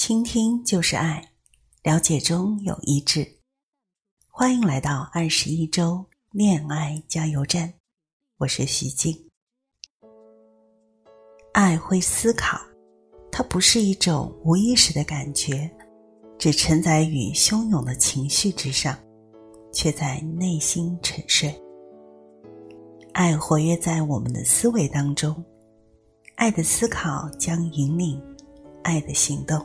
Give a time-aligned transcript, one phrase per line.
[0.00, 1.22] 倾听就是爱，
[1.82, 3.36] 了解中有一致。
[4.30, 7.70] 欢迎来到二十一周恋爱加油站，
[8.38, 9.14] 我是徐静。
[11.52, 12.58] 爱会思考，
[13.30, 15.70] 它不是一种无意识的感觉，
[16.38, 18.98] 只承载于汹涌的情绪之上，
[19.70, 21.54] 却在内心沉睡。
[23.12, 25.44] 爱活跃在我们的思维当中，
[26.36, 28.18] 爱的思考将引领
[28.82, 29.62] 爱的行动。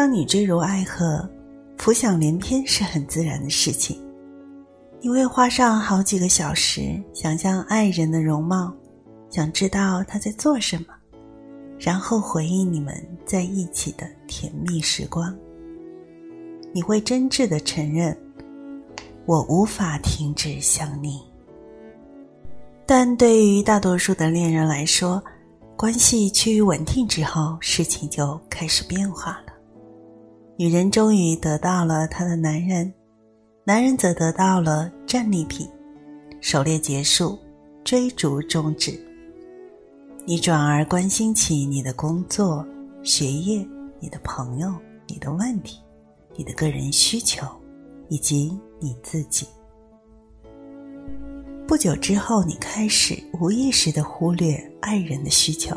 [0.00, 1.28] 当你坠入爱河，
[1.76, 4.00] 浮想联翩是很自然的事情。
[4.98, 8.72] 你会花上好几个小时想象爱人的容貌，
[9.28, 10.94] 想知道他在做什么，
[11.78, 12.94] 然后回忆你们
[13.26, 15.36] 在一起的甜蜜时光。
[16.72, 18.16] 你会真挚的承认。
[19.26, 21.20] 我无法停止想你，
[22.86, 25.22] 但对于大多数的恋人来说，
[25.76, 29.49] 关系趋于稳定之后，事情就开始变化了。
[30.60, 32.92] 女人终于得到了她的男人，
[33.64, 35.66] 男人则得到了战利品。
[36.42, 37.38] 狩猎结束，
[37.82, 38.92] 追逐终止，
[40.26, 42.62] 你转而关心起你的工作、
[43.02, 43.66] 学业、
[44.00, 44.70] 你的朋友、
[45.06, 45.78] 你的问题、
[46.36, 47.46] 你的个人需求，
[48.10, 48.54] 以及。
[48.82, 49.46] 你自己。
[51.66, 55.74] 不久之后，你开始无意识的忽略爱人的需求。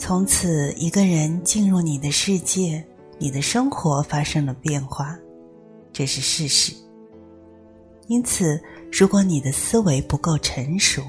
[0.00, 2.82] 从此，一个人进入你的世界，
[3.18, 5.14] 你的生活发生了变化，
[5.92, 6.72] 这是事实。
[8.08, 8.58] 因此，
[8.90, 11.02] 如果你的思维不够成熟，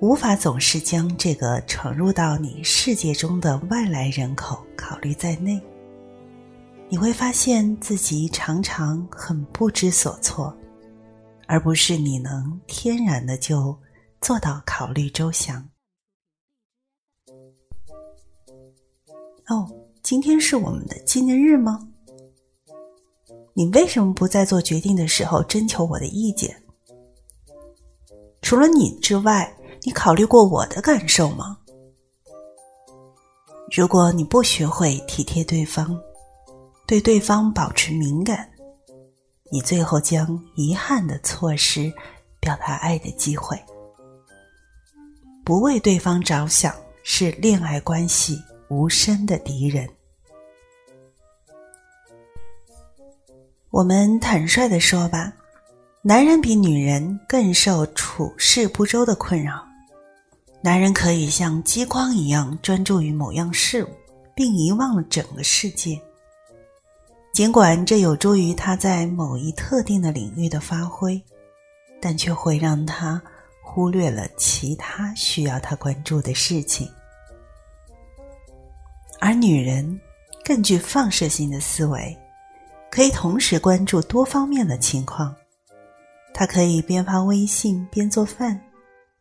[0.00, 5.60] 无法总是将这个闯入到你世界中的外来人口考虑在内。
[6.88, 10.56] 你会发现自己常常很不知所措，
[11.46, 13.76] 而不是你能天然的就
[14.22, 15.62] 做到考虑周详。
[19.48, 19.70] 哦，
[20.02, 21.86] 今天是我们的纪念日吗？
[23.54, 26.60] 你为什么不在做决定的时候征求我的意见？
[28.42, 31.56] 除了你之外，你考虑过我的感受吗？
[33.70, 35.96] 如果你不学会体贴对方，
[36.84, 38.48] 对对方保持敏感，
[39.52, 41.92] 你最后将遗憾的错失
[42.40, 43.56] 表达爱的机会。
[45.44, 46.74] 不为对方着想
[47.04, 48.36] 是恋爱关系
[48.68, 49.88] 无声的敌人。
[53.70, 55.32] 我们坦率的说吧，
[56.02, 59.62] 男人比女人更受处事不周的困扰。
[60.62, 63.88] 男人可以像激光一样专注于某样事物，
[64.34, 66.00] 并遗忘了整个世界。
[67.32, 71.22] 尽管这有助于他在某一特定的领域的发挥，
[72.00, 73.22] 但却会让他
[73.62, 76.88] 忽略了其他需要他关注的事情。
[79.18, 80.00] 而女人
[80.44, 82.16] 更具放射性的思维，
[82.90, 85.34] 可以同时关注多方面的情况。
[86.32, 88.60] 她可以边发微信边做饭，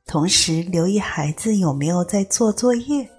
[0.05, 3.09] 同时留意孩子有没有在做作业。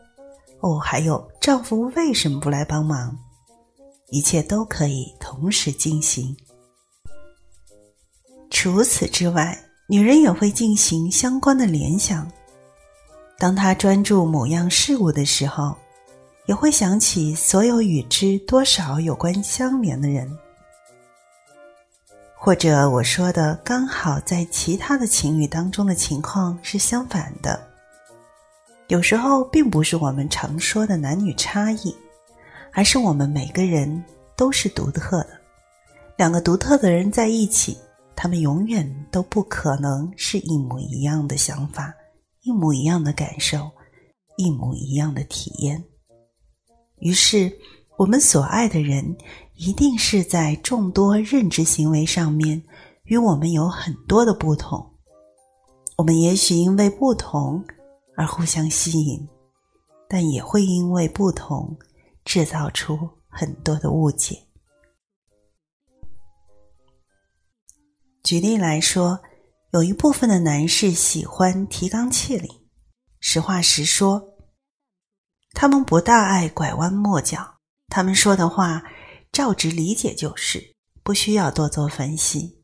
[0.60, 3.16] 哦，还有丈夫为什么不来帮忙？
[4.10, 6.36] 一切都可以同时进行。
[8.50, 9.58] 除此之外，
[9.88, 12.30] 女人也会进行相关的联想。
[13.38, 15.76] 当她专注某样事物的时候，
[16.46, 20.30] 也会想起所有与之多少有关相连的人。
[22.34, 27.60] 或者我说的刚好在其他的情侣当中的情况是相反的。
[28.88, 31.94] 有时候并不是我们常说的男女差异。
[32.72, 34.04] 而是我们每个人
[34.36, 35.40] 都是独特的，
[36.18, 37.74] 两个独特的人在一起，
[38.14, 41.94] 他们永远都不可能是一模一样的想法，
[42.42, 43.70] 一模一样的感受，
[44.36, 45.82] 一模一样的体验。
[46.98, 47.52] 于是，
[47.96, 49.16] 我们所爱的人
[49.54, 52.62] 一定是在众多认知行为上面
[53.04, 54.94] 与我们有很多的不同。
[55.96, 57.64] 我们也许因为不同
[58.16, 59.28] 而互相吸引，
[60.08, 61.76] 但也会因为不同。
[62.26, 62.98] 制造出
[63.28, 64.36] 很多的误解。
[68.24, 69.20] 举例来说，
[69.72, 72.50] 有一部分的男士喜欢提纲挈领，
[73.20, 74.20] 实话实说，
[75.58, 77.54] 他们不大爱拐弯抹角，
[77.88, 78.82] 他们说的话
[79.32, 82.62] 照直理解就是，不需要多做分析。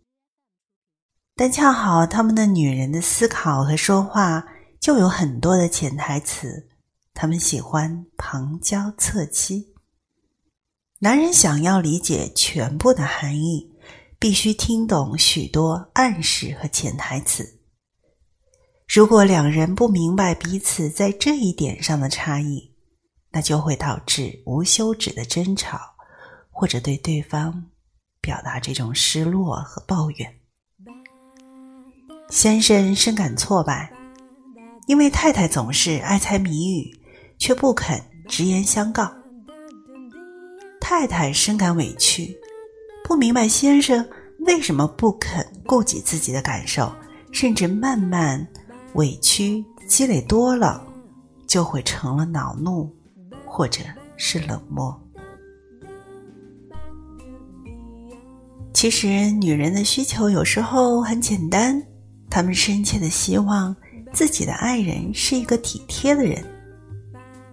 [1.34, 4.44] 但恰好他们的女人的思考和说话
[4.78, 6.68] 就有很多的潜台词。
[7.14, 9.72] 他们喜欢旁敲侧击。
[10.98, 13.72] 男人想要理解全部的含义，
[14.18, 17.58] 必须听懂许多暗示和潜台词。
[18.86, 22.71] 如果两人不明白彼此在这一点上的差异，
[23.32, 25.78] 那就会导致无休止的争吵，
[26.50, 27.70] 或者对对方
[28.20, 30.34] 表达这种失落和抱怨。
[32.28, 33.92] 先生深感挫败，
[34.86, 36.90] 因为太太总是爱猜谜语，
[37.38, 39.12] 却不肯直言相告。
[40.80, 42.38] 太太深感委屈，
[43.04, 44.06] 不明白先生
[44.40, 46.92] 为什么不肯顾及自己的感受，
[47.32, 48.46] 甚至慢慢
[48.94, 50.86] 委屈积累多了，
[51.46, 52.94] 就会成了恼怒。
[53.52, 53.82] 或者
[54.16, 54.98] 是冷漠。
[58.72, 61.80] 其实，女人的需求有时候很简单，
[62.30, 63.76] 她们深切的希望
[64.10, 66.42] 自己的爱人是一个体贴的人，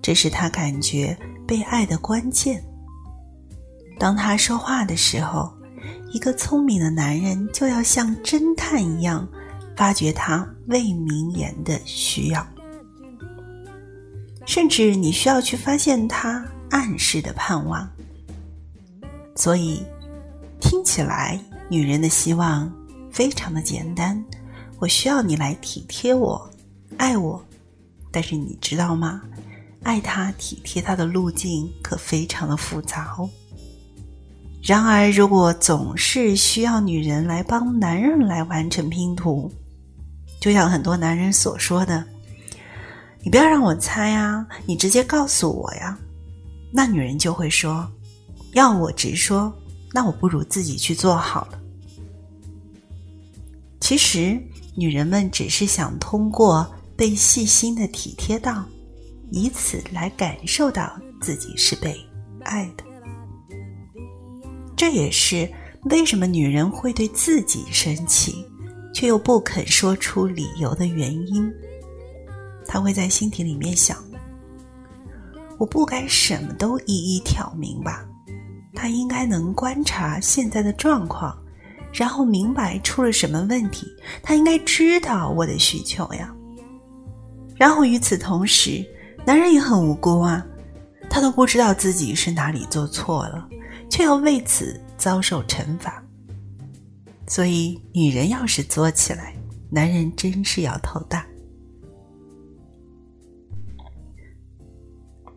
[0.02, 1.16] 这是她感觉
[1.46, 2.64] 被爱的关键。
[4.00, 5.52] 当她说话的时候，
[6.14, 9.28] 一个聪明的男人就要像侦探一样，
[9.76, 12.48] 发掘她未明言的需要。
[14.50, 17.88] 甚至你需要去发现他暗示的盼望，
[19.36, 19.84] 所以
[20.60, 22.68] 听起来女人的希望
[23.12, 24.20] 非常的简单。
[24.80, 26.50] 我需要你来体贴我，
[26.98, 27.40] 爱我。
[28.10, 29.22] 但是你知道吗？
[29.84, 33.30] 爱他、体贴他的路径可非常的复杂哦。
[34.64, 39.52] 然而，如果总是需要女人来帮男人来完成拼图，
[40.42, 42.04] 就像很多男人所说的。
[43.22, 44.48] 你不要让我猜啊！
[44.66, 45.98] 你直接告诉我呀。
[46.72, 47.90] 那女人就会说
[48.54, 49.54] ：“要我直说，
[49.92, 51.60] 那我不如自己去做好了。”
[53.82, 54.42] 其实，
[54.76, 58.64] 女人们只是想通过被细心的体贴到，
[59.32, 62.00] 以此来感受到自己是被
[62.42, 62.84] 爱的。
[64.78, 65.52] 这也是
[65.90, 68.46] 为什么女人会对自己生气，
[68.94, 71.52] 却又不肯说出理由的原因。
[72.72, 73.98] 他会在心底里面想
[75.58, 78.06] ：“我不该什么都一一挑明吧？
[78.76, 81.36] 他应该能观察现在的状况，
[81.92, 83.88] 然后明白出了什么问题。
[84.22, 86.32] 他应该知道我的需求呀。
[87.58, 88.86] 然后与此同时，
[89.26, 90.46] 男人也很无辜啊，
[91.10, 93.50] 他都不知道自己是哪里做错了，
[93.90, 96.04] 却要为此遭受惩罚。
[97.26, 99.34] 所以，女人要是作起来，
[99.72, 101.26] 男人真是要头大。”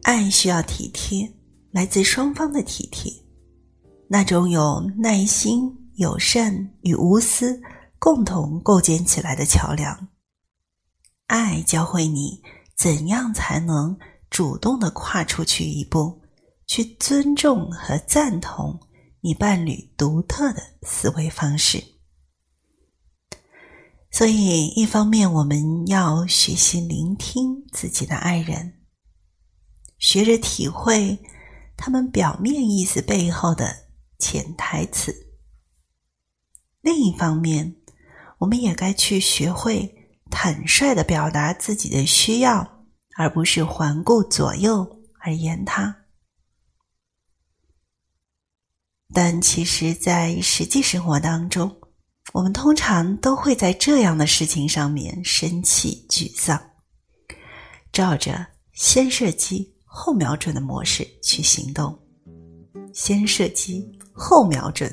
[0.03, 1.33] 爱需要体贴，
[1.71, 3.13] 来自双方的体贴，
[4.09, 7.61] 那种有耐心、友善与无私
[7.99, 10.09] 共同构建起来的桥梁。
[11.27, 12.43] 爱教会你
[12.77, 13.97] 怎样才能
[14.29, 16.21] 主动的跨出去一步，
[16.67, 18.79] 去尊重和赞同
[19.21, 21.83] 你伴侣独特的思维方式。
[24.11, 28.82] 所以，一方面我们要学习聆听自己的爱人。
[30.03, 31.17] 学着体会
[31.77, 33.73] 他们表面意思背后的
[34.19, 35.15] 潜台词。
[36.81, 37.77] 另一方面，
[38.39, 39.95] 我们也该去学会
[40.29, 42.85] 坦率的表达自己的需要，
[43.17, 44.85] 而不是环顾左右
[45.21, 45.97] 而言他。
[49.15, 51.81] 但其实，在实际生活当中，
[52.33, 56.61] 我们通常都会在这样的事情上面生气、沮丧，
[57.93, 59.71] 照着先射击。
[59.95, 61.95] 后瞄准的模式去行动，
[62.95, 64.91] 先射击后瞄准。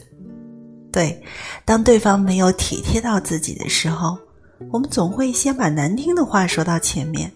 [0.92, 1.24] 对，
[1.64, 4.18] 当对方没有体贴到自己的时候，
[4.72, 7.32] 我们总会先把难听的话说到前面，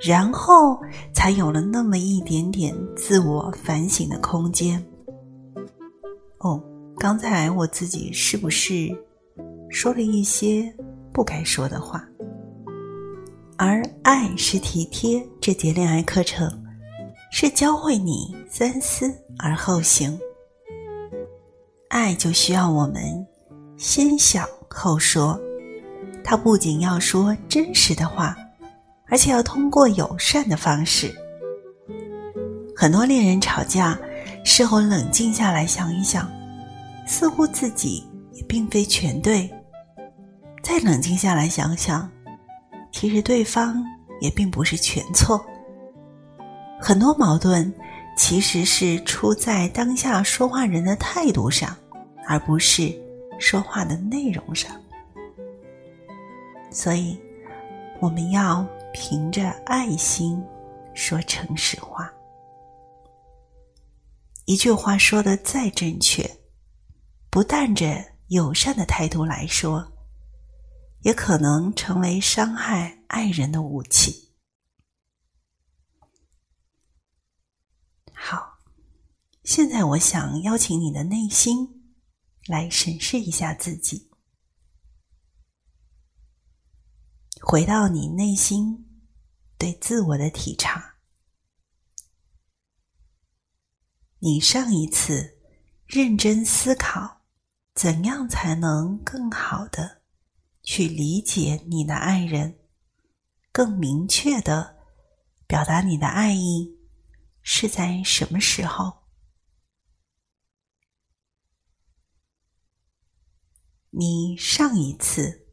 [0.00, 0.80] 然后
[1.12, 4.82] 才有了那么一点点自我反省的空间。
[6.38, 6.58] 哦，
[6.96, 8.88] 刚才我自己是不是
[9.68, 10.74] 说了一些
[11.12, 12.02] 不该说的话？
[13.58, 16.48] 而爱是体贴这节恋爱课程。
[17.40, 20.18] 是教会你三思而后行。
[21.88, 23.24] 爱就需要我们
[23.76, 25.40] 先想后说，
[26.24, 28.36] 他不仅要说真实的话，
[29.06, 31.14] 而且要通过友善的方式。
[32.74, 33.96] 很多恋人吵架，
[34.44, 36.28] 事后冷静下来想一想，
[37.06, 39.48] 似乎自己也并非全对。
[40.60, 42.10] 再冷静下来想想，
[42.90, 43.80] 其实对方
[44.20, 45.40] 也并不是全错。
[46.80, 47.72] 很多矛盾
[48.16, 51.76] 其实是出在当下说话人的态度上，
[52.26, 52.94] 而不是
[53.38, 54.80] 说话的内容上。
[56.70, 57.18] 所以，
[58.00, 60.42] 我们要凭着爱心
[60.94, 62.10] 说诚实话。
[64.44, 66.28] 一句话说的再正确，
[67.28, 69.86] 不带着友善的态度来说，
[71.02, 74.27] 也可能成为伤害爱人的武器。
[79.48, 81.90] 现在我想邀请你的内心
[82.48, 84.10] 来审视一下自己，
[87.40, 88.86] 回到你内心
[89.56, 90.96] 对自我的体察。
[94.18, 95.38] 你上一次
[95.86, 97.22] 认真思考，
[97.74, 100.02] 怎样才能更好的
[100.62, 102.58] 去理解你的爱人，
[103.50, 104.76] 更明确的
[105.46, 106.76] 表达你的爱意，
[107.40, 108.97] 是在什么时候？
[114.00, 115.48] 你上一次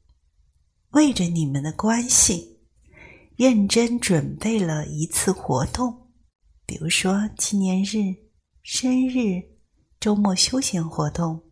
[0.91, 2.61] 为着你们的关系
[3.35, 6.11] 认真准备了一次活动，
[6.63, 8.23] 比如说纪念日。
[8.61, 9.41] 生日、
[9.99, 11.51] 周末休闲活动，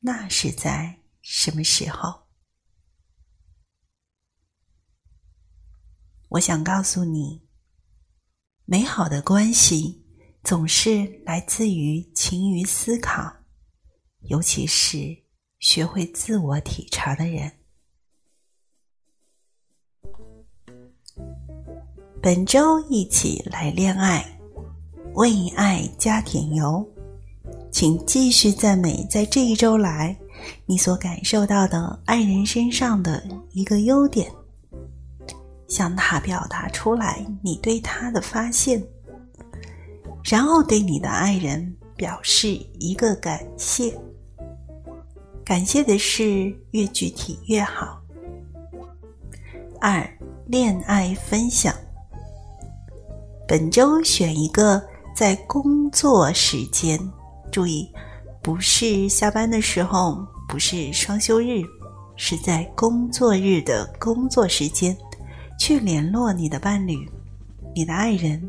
[0.00, 2.28] 那是在什么时候？
[6.28, 7.42] 我想告诉你，
[8.64, 10.04] 美好的关系
[10.44, 13.44] 总是来自于勤于思考，
[14.22, 15.23] 尤其是
[15.64, 17.50] 学会自我体察的人。
[22.20, 24.22] 本周一起来恋爱。
[25.14, 26.86] 为爱加点油，
[27.70, 30.14] 请继续赞美在这一周来
[30.66, 34.30] 你所感受到的爱人身上的一个优点，
[35.68, 38.84] 向他表达出来你对他的发现，
[40.24, 42.48] 然后对你的爱人表示
[42.80, 43.96] 一个感谢。
[45.44, 48.00] 感谢的事越具体越好。
[49.80, 50.08] 二，
[50.46, 51.74] 恋爱分享，
[53.46, 54.82] 本周选一个。
[55.14, 56.98] 在工作时间，
[57.52, 57.88] 注意，
[58.42, 61.62] 不是下班的时候，不是双休日，
[62.16, 64.96] 是在工作日的工作时间，
[65.56, 67.08] 去联络你的伴侣、
[67.76, 68.42] 你的爱人。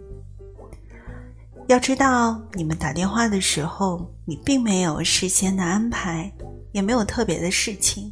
[1.68, 6.34] 要知道，你们打电话的时候，你并没有事先的安排，
[6.76, 8.12] 也没有特别的事情，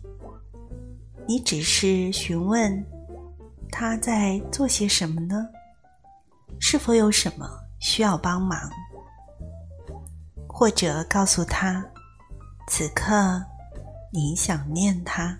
[1.27, 2.82] 你只是询问
[3.70, 5.46] 他在做些什么呢？
[6.62, 7.46] 是否有什么？
[7.79, 8.58] 需要帮忙，
[10.48, 11.86] 或者告诉他，
[12.70, 13.43] 此刻
[14.13, 15.38] 你想念他。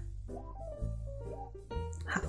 [2.06, 2.20] 好，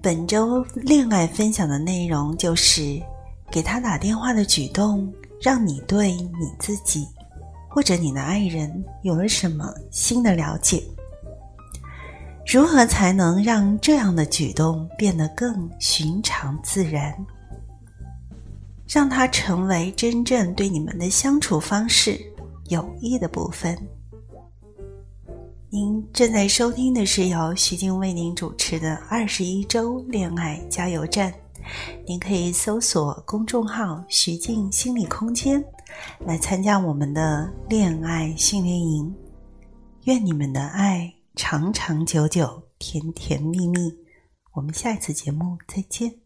[0.00, 3.02] 本周恋爱分享的内容就是
[3.50, 7.04] 给他打电话的举动，让你对你自己
[7.74, 10.80] 或者你的爱人有了什么新的了解？
[12.46, 17.12] 如何才能让这样的举动变得更寻常自然？
[18.86, 22.16] 让它成为真正对你们的相处方式
[22.68, 23.76] 有益的部分。
[25.68, 31.34] 您正在收听的是由徐静为您主持的二十一周恋爱加油站。
[32.06, 35.60] 您可以搜索公众号“徐静心理空间”
[36.26, 39.14] 来参加我们的恋爱训练营。
[40.04, 43.98] 愿你们的爱长长久久，甜甜蜜蜜。
[44.52, 46.23] 我们下一次节目再见。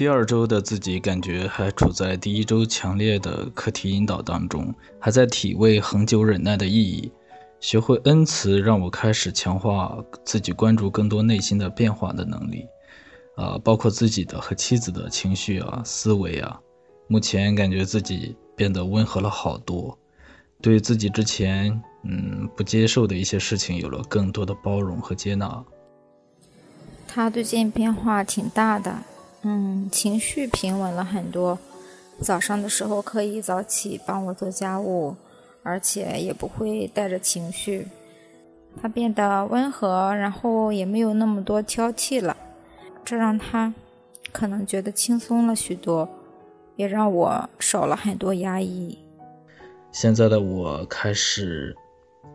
[0.00, 7.12] 第二周的自己感觉还处在第一周强烈的课题引导当中，还在体味恒久忍耐的意义。
[7.60, 12.64] 学会恩慈，让我开始强化自己关注更多内心的变化的能力，
[13.36, 16.58] 啊，包括自己的和妻子的情绪啊、思维啊。
[17.06, 19.98] 目前感觉自己变得温和了好多，
[20.62, 25.62] 对自己之前嗯不接受的一些事情有了更多的包容和接纳。
[27.06, 28.96] 他最近变化挺大的。
[29.42, 31.58] 嗯，情绪平稳了很多。
[32.20, 35.16] 早上的时候可以早起帮我做家务，
[35.62, 37.86] 而且也不会带着情绪。
[38.80, 42.36] 他变得温和，然后也没有那么多挑剔了，
[43.04, 43.72] 这让他
[44.30, 46.08] 可能觉得轻松了许多，
[46.76, 48.98] 也让我少了很多压抑。
[49.90, 51.74] 现在的我开始，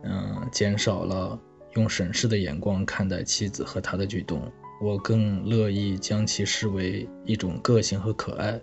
[0.02, 1.38] 嗯，减少了
[1.74, 4.42] 用审视的眼光看待妻子和他的举动。
[4.80, 8.60] 我更乐意将其视为一种个性和可爱。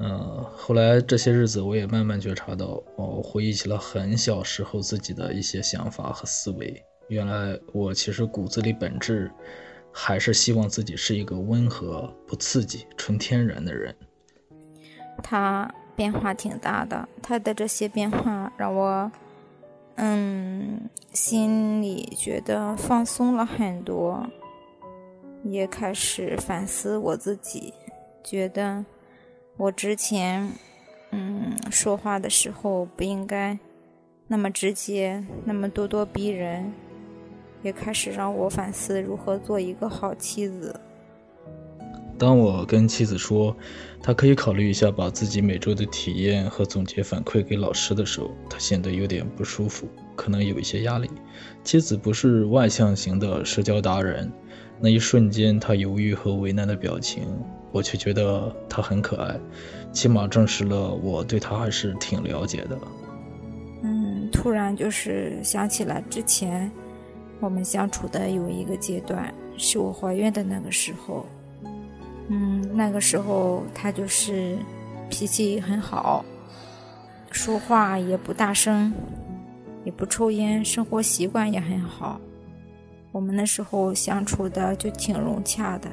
[0.00, 6.82] 嗯，后来这些日子，我也慢慢觉察到，我，回忆起了很小时候自己的一些想法和思维。
[7.08, 9.30] 原来我其实骨子里本质
[9.92, 13.94] 还是希望自己是一个温和、不刺激、纯天然的人。
[15.22, 19.10] 他变化挺大的，他的这些变化让我，
[19.94, 24.26] 嗯，心里觉得放松了很多。
[25.44, 27.74] 也开始反思我自己，
[28.22, 28.84] 觉得
[29.56, 30.50] 我之前，
[31.10, 33.58] 嗯，说话的时候不应该
[34.26, 36.72] 那么直接，那么咄咄逼人，
[37.62, 40.74] 也开始让我反思如何做一个好妻子。
[42.16, 43.54] 当我跟妻子说，
[44.00, 49.86] 她可以考虑一下把自己每周的体验和总结反馈给老师的时候，她显得有点不舒服，
[50.16, 51.10] 可能有一些压力。
[51.64, 54.30] 妻子不是外向型的社交达人，
[54.80, 57.22] 那一瞬间他犹豫和为难的表情，
[57.72, 59.34] 我却觉得他很可爱，
[59.92, 62.78] 起码证实了我对他还是挺了解的。
[63.82, 66.70] 嗯，突然就是想起来之前
[67.40, 71.24] 我们相处的有一个阶段，是我怀孕的那个时候。
[72.28, 74.56] 嗯，那个时候他就是
[75.10, 76.24] 脾气很好，
[77.30, 78.92] 说话也不大声，
[79.84, 82.20] 也不抽烟，生活习惯也很好。
[83.14, 85.88] 我们那时候相处的就挺融洽的。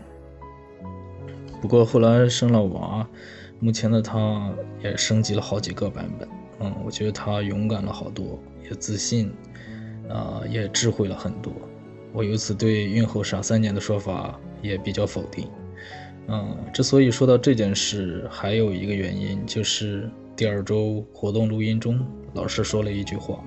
[1.62, 3.08] 不过后来生了娃，
[3.60, 4.52] 目前的他
[4.84, 6.28] 也升级了好几个版本。
[6.62, 9.32] 嗯，我觉得他勇敢了好多，也自信，
[10.10, 11.54] 啊，也智慧了很多。
[12.12, 15.48] 我由此对孕后傻三年的说法也比较否定。
[16.28, 23.44] 嗯，之所以说到这件事，还有一个原因，就是第二周活动录音中，老师说了一句话：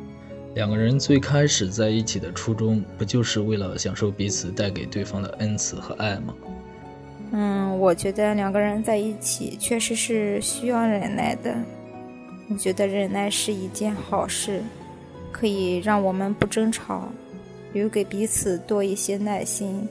[0.55, 6.35] 两个人最开始在一起的初衷，不就是为了享受彼此带给对方的恩赐和爱吗？
[7.33, 11.57] 嗯，我觉得两个人在一起确实是需要忍耐的。
[12.49, 14.63] 我觉得忍耐是一件好事，
[15.33, 17.09] 可以让我们不争吵，
[17.73, 19.89] 留给彼此多一些耐心。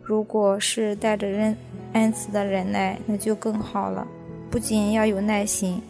[0.00, 1.56] 如果是带着恩
[1.94, 4.06] 恩慈的忍耐，那就更好了。
[4.48, 5.82] 不仅要有耐心，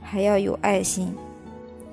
[0.00, 1.14] 还要有爱心。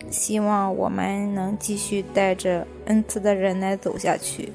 [0.09, 4.51] 希望我们能继续带着恩慈的忍耐走下去。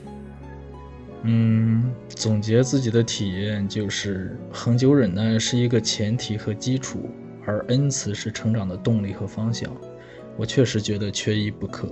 [1.22, 7.10] 嗯，总结自己的体验就是：恒久忍耐是一个前提和基础，
[7.44, 9.70] 而恩慈是成长的动力和方向。
[10.36, 11.88] 我确实觉得缺一不可。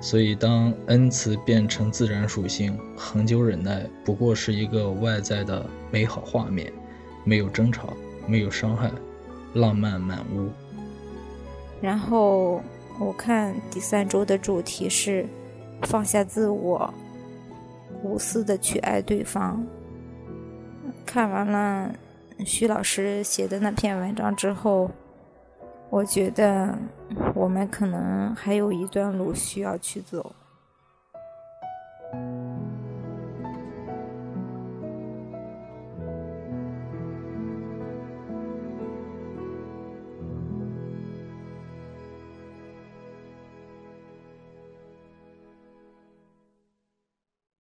[0.00, 6.72] 所以，当恩慈变成自然属性，恒久忍耐不过是一个外在的美好画面，
[7.24, 7.92] 没有争吵，
[8.26, 8.90] 没有伤害，
[9.54, 10.48] 浪漫满屋。
[11.82, 12.62] 然后
[13.00, 15.26] 我看第三周的主题是
[15.82, 16.92] 放下自我，
[18.04, 19.60] 无私的去爱对方。
[21.04, 21.92] 看完了
[22.44, 24.88] 徐老师写的那篇文章之后。
[25.92, 26.78] 我觉得
[27.34, 30.32] 我们可能还有一段路需要去走。